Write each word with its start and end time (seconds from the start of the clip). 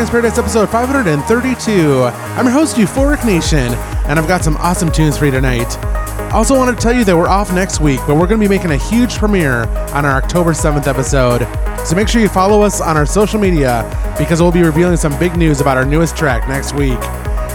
Trance 0.00 0.10
Paradise 0.10 0.38
episode 0.38 0.70
532. 0.70 2.04
I'm 2.04 2.46
your 2.46 2.54
host, 2.54 2.76
Euphoric 2.76 3.22
Nation, 3.26 3.74
and 4.08 4.18
I've 4.18 4.26
got 4.26 4.42
some 4.42 4.56
awesome 4.56 4.90
tunes 4.90 5.18
for 5.18 5.26
you 5.26 5.30
tonight. 5.30 5.76
I 5.76 6.30
also 6.30 6.56
wanted 6.56 6.76
to 6.76 6.80
tell 6.80 6.94
you 6.94 7.04
that 7.04 7.14
we're 7.14 7.28
off 7.28 7.52
next 7.52 7.80
week, 7.80 8.00
but 8.06 8.14
we're 8.14 8.26
going 8.26 8.40
to 8.40 8.48
be 8.48 8.48
making 8.48 8.70
a 8.70 8.78
huge 8.78 9.18
premiere 9.18 9.64
on 9.92 10.06
our 10.06 10.12
October 10.12 10.52
7th 10.52 10.86
episode. 10.86 11.40
So 11.86 11.94
make 11.94 12.08
sure 12.08 12.22
you 12.22 12.30
follow 12.30 12.62
us 12.62 12.80
on 12.80 12.96
our 12.96 13.04
social 13.04 13.38
media 13.38 13.84
because 14.16 14.40
we'll 14.40 14.50
be 14.50 14.62
revealing 14.62 14.96
some 14.96 15.18
big 15.18 15.36
news 15.36 15.60
about 15.60 15.76
our 15.76 15.84
newest 15.84 16.16
track 16.16 16.48
next 16.48 16.72
week. 16.72 16.98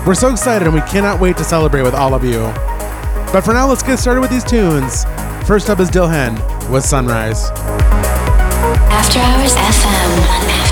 We're 0.05 0.13
so 0.13 0.29
excited 0.29 0.67
and 0.67 0.75
we 0.75 0.81
cannot 0.81 1.19
wait 1.19 1.37
to 1.37 1.43
celebrate 1.43 1.81
with 1.81 1.95
all 1.95 2.13
of 2.13 2.23
you. 2.23 2.41
But 3.33 3.41
for 3.41 3.55
now, 3.55 3.67
let's 3.67 3.81
get 3.81 3.97
started 3.97 4.21
with 4.21 4.29
these 4.29 4.43
tunes. 4.43 5.03
First 5.47 5.71
up 5.71 5.79
is 5.79 5.89
Dilhen 5.89 6.35
with 6.69 6.85
Sunrise. 6.85 7.49
After 8.91 9.17
Hours 9.17 9.55
FM. 9.55 10.64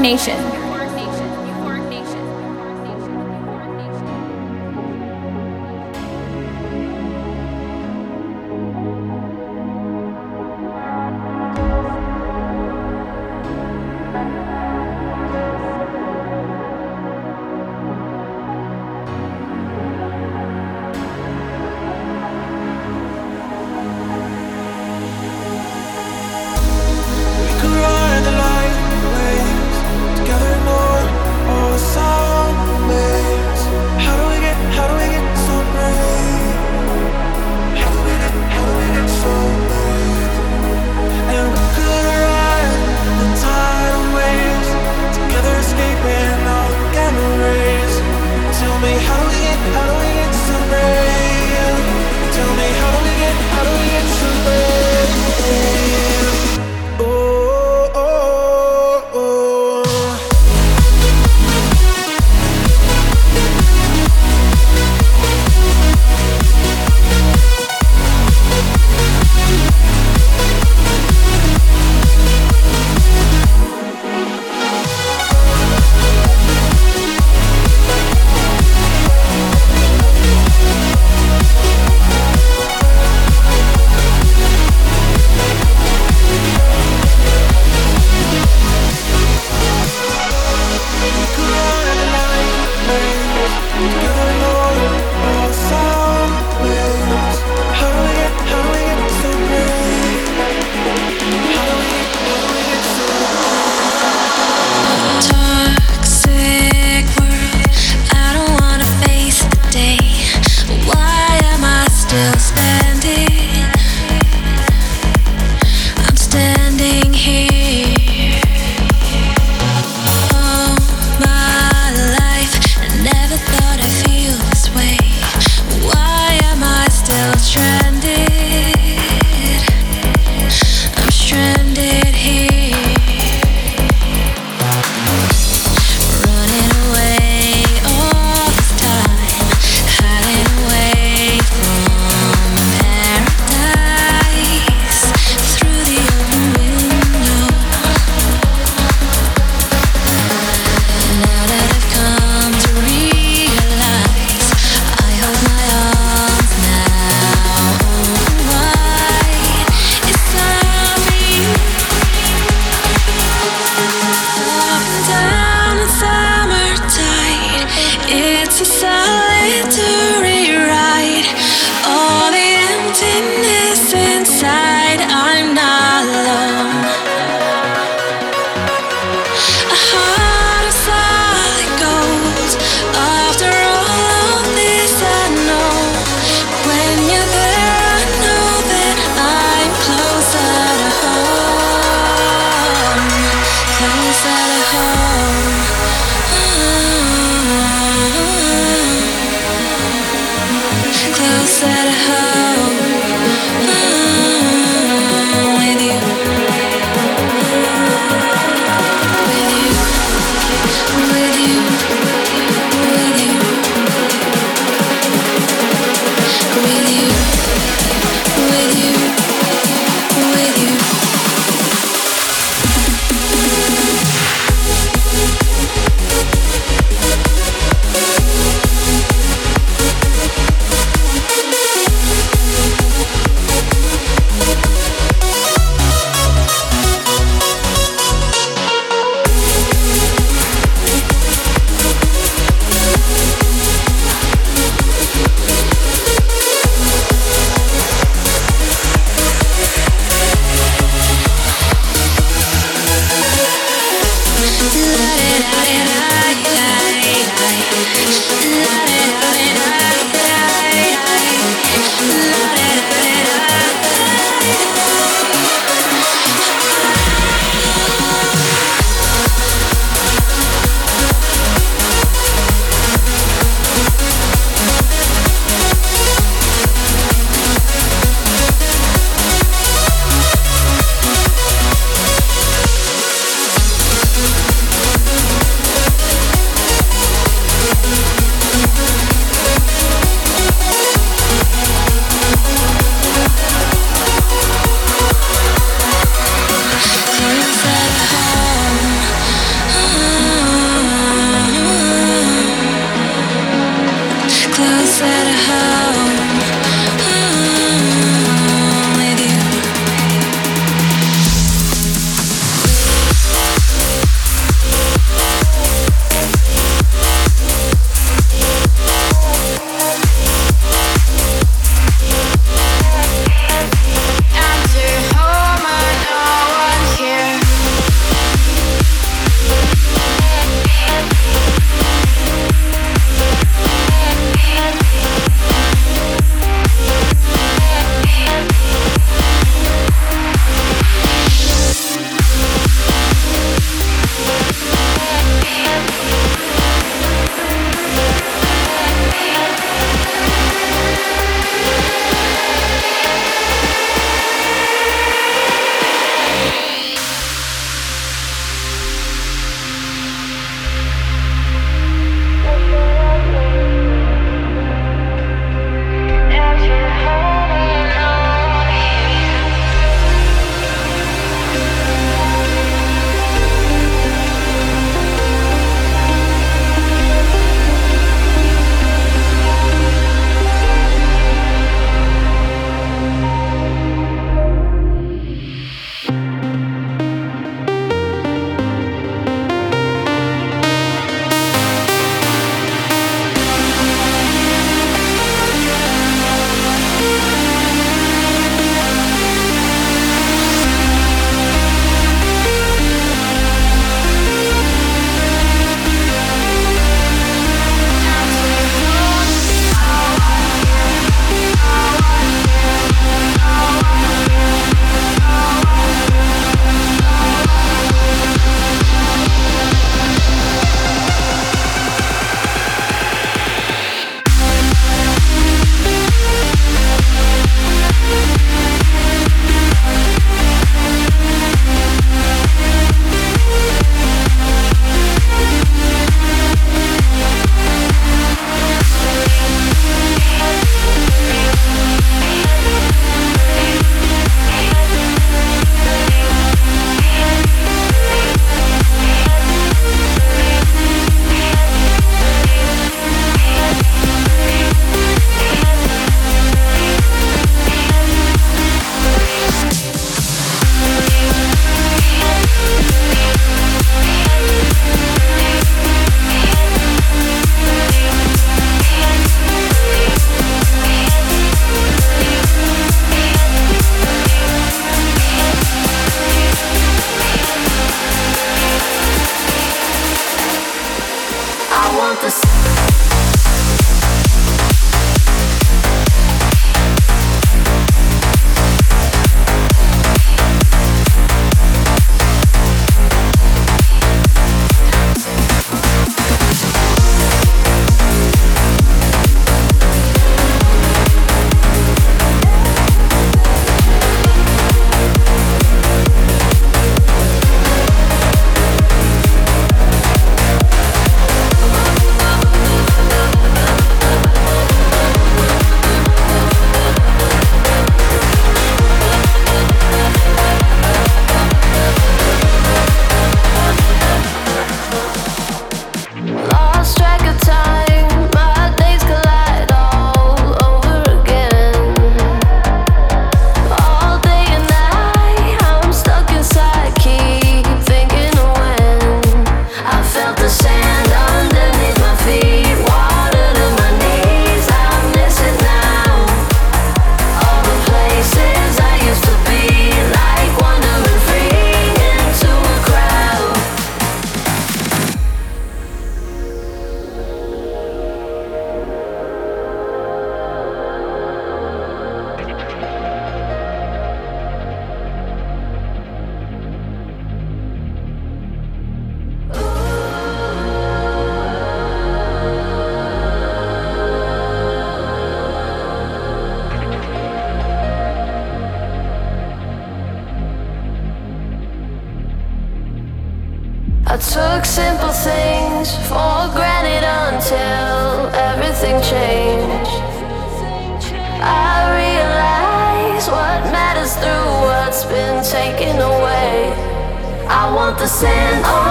Nation. 0.00 0.47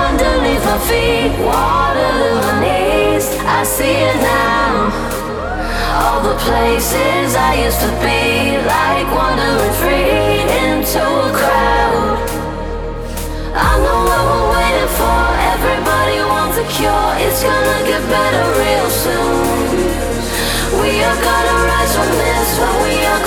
underneath 0.06 0.64
my 0.64 0.80
feet, 0.90 1.34
water 1.42 2.12
to 2.22 2.30
my 2.46 2.54
knees. 2.64 3.26
I 3.58 3.64
see 3.64 3.98
it 4.10 4.18
now. 4.22 4.92
All 6.02 6.22
the 6.30 6.36
places 6.48 7.36
I 7.36 7.52
used 7.66 7.82
to 7.86 7.92
be, 8.06 8.58
like 8.74 9.08
wandering 9.18 9.76
free 9.82 10.46
into 10.66 11.02
a 11.02 11.32
crowd. 11.40 12.18
I 13.70 13.72
know 13.84 14.00
what 14.10 14.22
we're 14.30 14.50
waiting 14.58 14.92
for. 15.00 15.22
Everybody 15.54 16.18
wants 16.34 16.58
a 16.64 16.66
cure. 16.76 17.12
It's 17.26 17.42
gonna 17.42 17.80
get 17.90 18.02
better 18.16 18.46
real 18.62 18.90
soon. 19.04 19.78
We 20.82 20.92
are 21.08 21.20
gonna 21.28 21.58
rise 21.72 21.94
from 21.98 22.12
this, 22.22 22.50
but 22.60 22.76
we 22.84 22.94
are. 23.06 23.27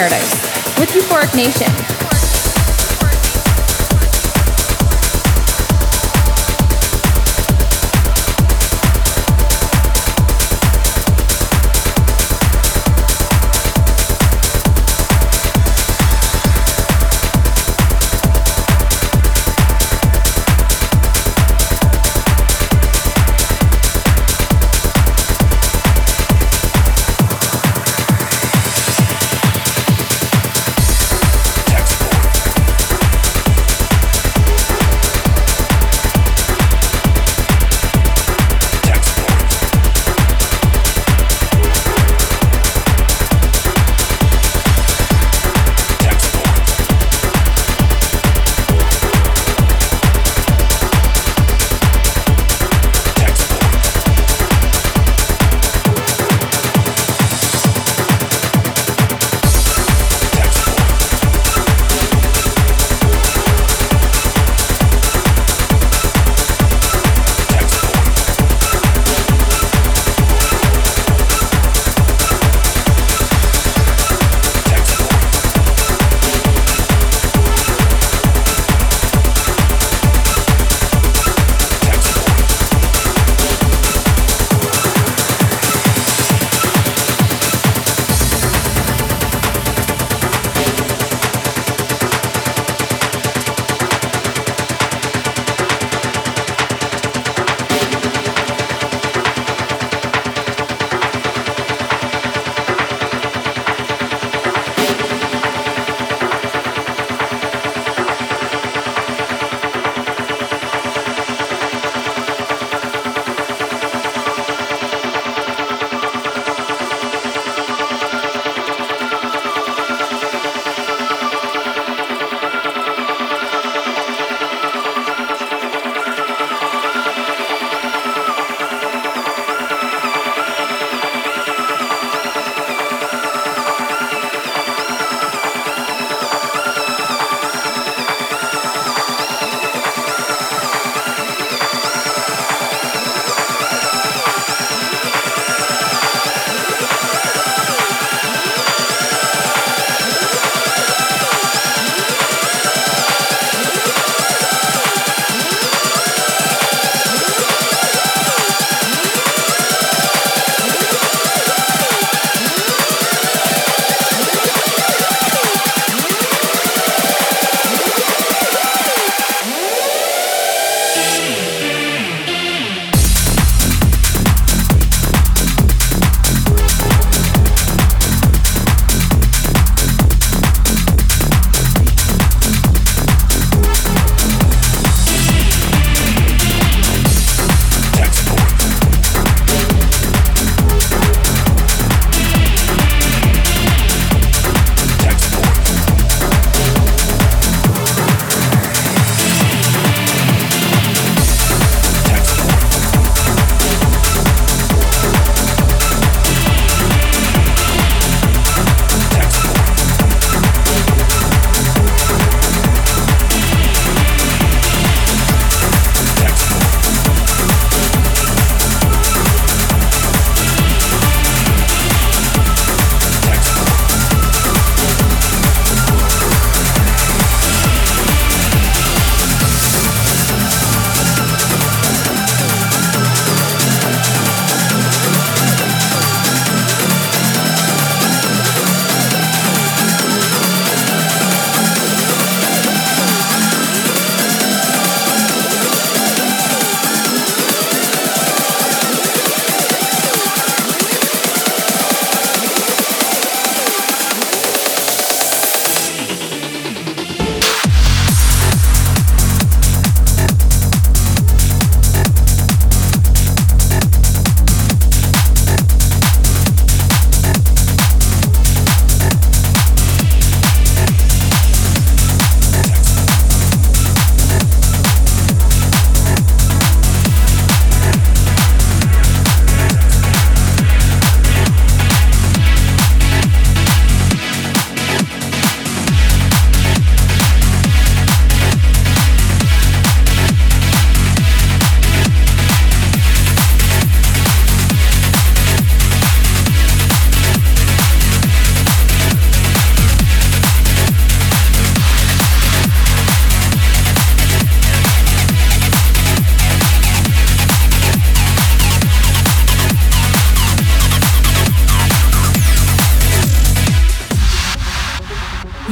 Paradise 0.00 0.32
with 0.78 0.88
Euphoric 0.94 1.34
Nation. 1.36 2.09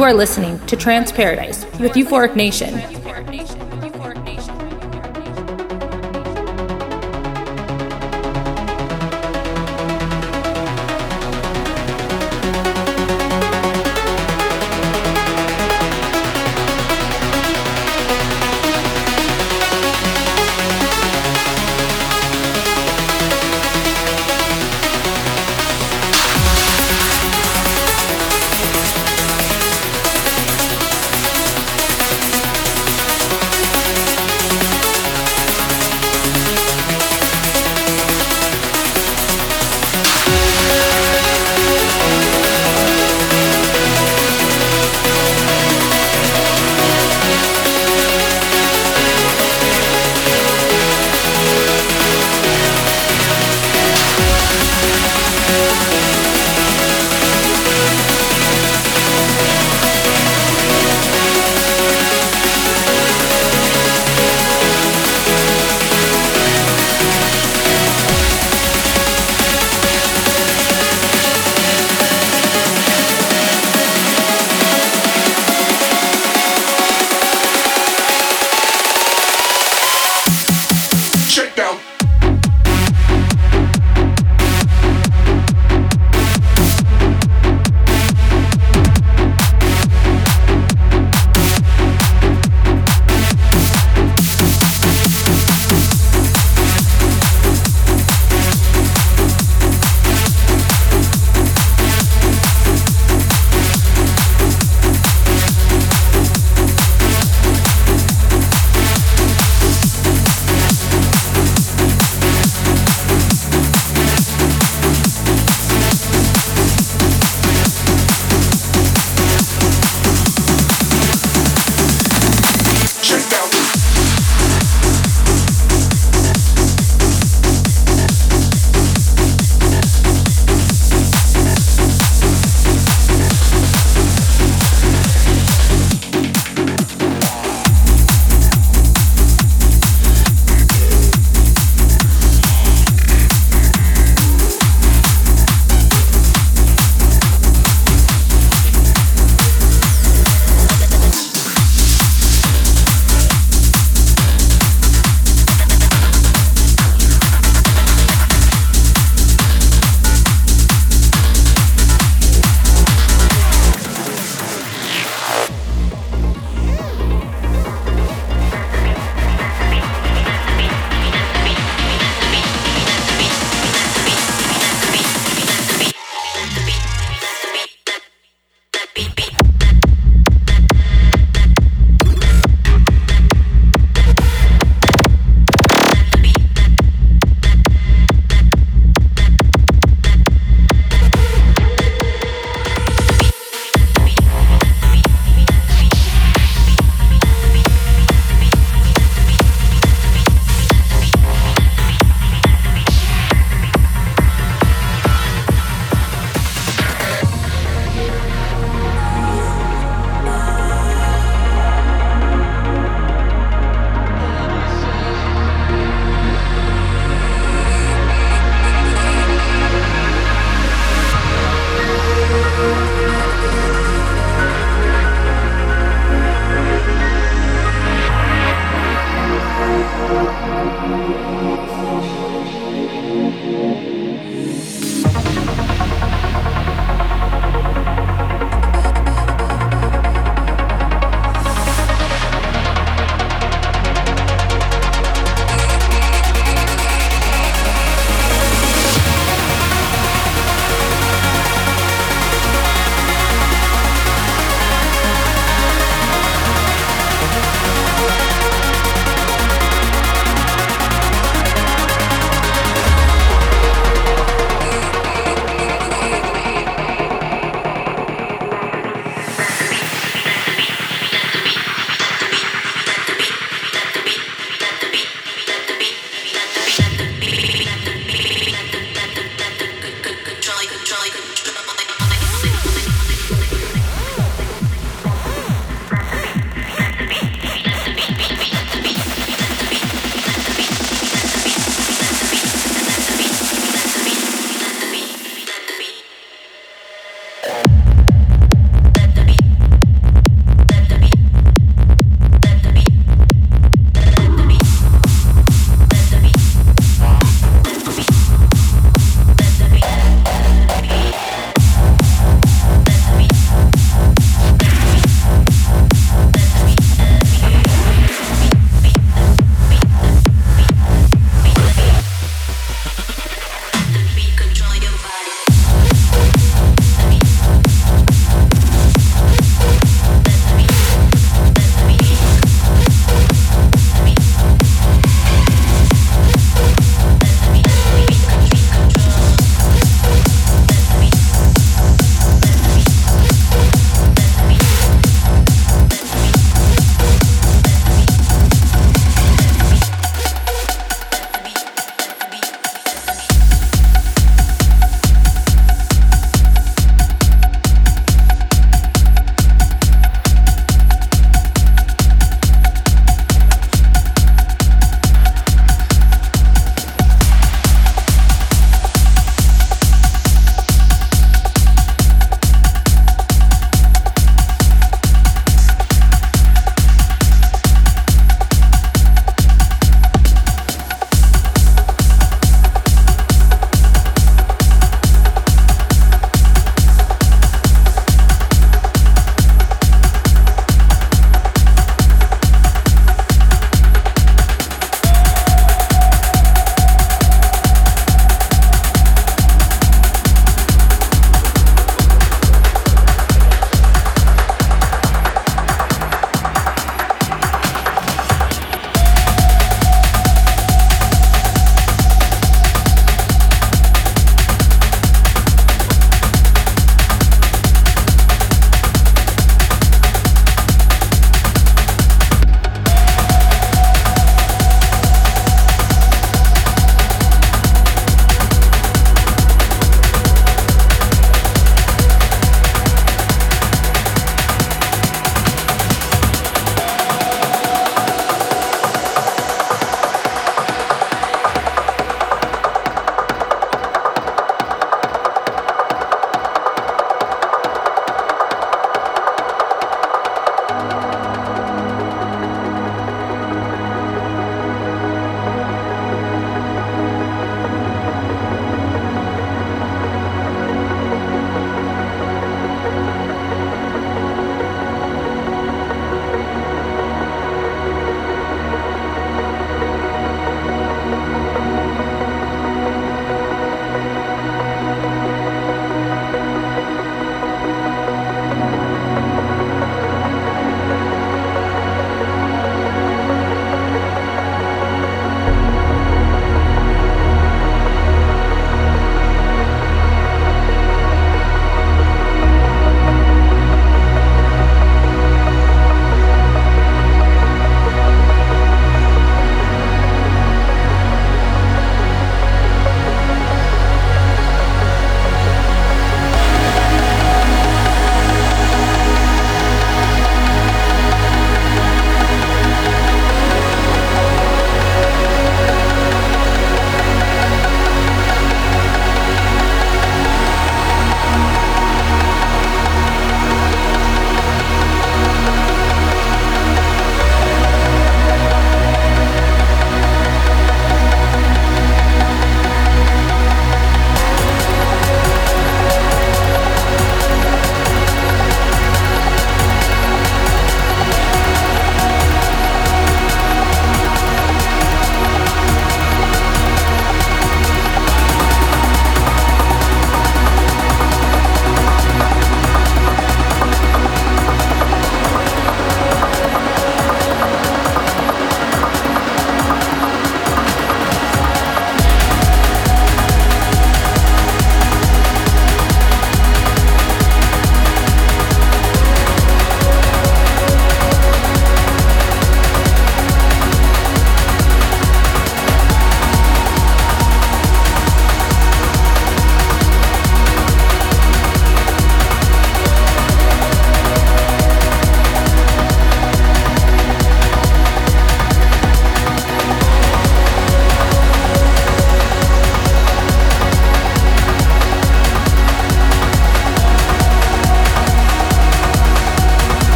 You 0.00 0.04
are 0.04 0.14
listening 0.14 0.58
to 0.60 0.76
Trance 0.76 1.12
Paradise 1.12 1.66
with 1.78 1.92
Euphoric 1.92 2.34
Nation. 2.34 2.99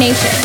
Nation. 0.00 0.39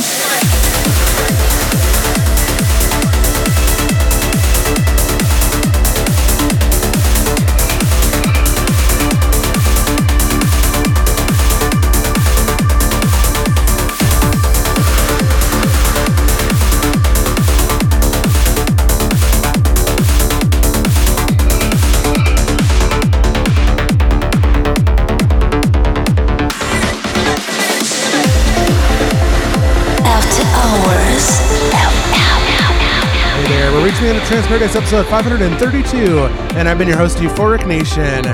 Into 34.31 34.47
Paradise 34.47 34.75
episode 34.75 35.05
532, 35.05 36.19
and 36.57 36.67
I've 36.67 36.79
been 36.79 36.87
your 36.87 36.97
host, 36.97 37.19
Euphoric 37.19 37.67
Nation. 37.67 38.25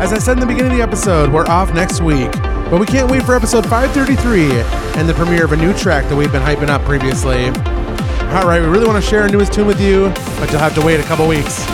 As 0.00 0.12
I 0.12 0.18
said 0.18 0.32
in 0.32 0.40
the 0.40 0.46
beginning 0.46 0.72
of 0.72 0.78
the 0.78 0.82
episode, 0.82 1.30
we're 1.30 1.46
off 1.46 1.72
next 1.72 2.00
week, 2.00 2.32
but 2.68 2.80
we 2.80 2.86
can't 2.86 3.08
wait 3.08 3.22
for 3.22 3.36
episode 3.36 3.64
533 3.64 4.50
and 4.98 5.08
the 5.08 5.14
premiere 5.14 5.44
of 5.44 5.52
a 5.52 5.56
new 5.56 5.72
track 5.72 6.08
that 6.08 6.16
we've 6.16 6.32
been 6.32 6.42
hyping 6.42 6.68
up 6.68 6.82
previously. 6.82 7.46
Alright, 8.34 8.60
we 8.60 8.66
really 8.66 8.86
want 8.86 9.02
to 9.02 9.08
share 9.08 9.22
our 9.22 9.28
newest 9.28 9.52
tune 9.52 9.68
with 9.68 9.80
you, 9.80 10.08
but 10.40 10.50
you'll 10.50 10.58
have 10.58 10.74
to 10.74 10.84
wait 10.84 10.98
a 10.98 11.04
couple 11.04 11.28
weeks. 11.28 11.64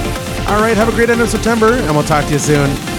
Alright, 0.46 0.76
have 0.76 0.88
a 0.90 0.92
great 0.92 1.08
end 1.08 1.22
of 1.22 1.30
September, 1.30 1.72
and 1.72 1.96
we'll 1.96 2.04
talk 2.04 2.26
to 2.26 2.32
you 2.32 2.38
soon. 2.38 2.95